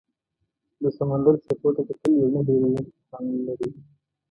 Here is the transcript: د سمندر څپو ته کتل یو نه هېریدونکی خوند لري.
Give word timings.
د 0.81 0.83
سمندر 0.97 1.33
څپو 1.45 1.69
ته 1.75 1.81
کتل 1.87 2.11
یو 2.19 2.29
نه 2.33 2.39
هېریدونکی 2.47 2.89
خوند 3.09 3.31
لري. 3.47 3.69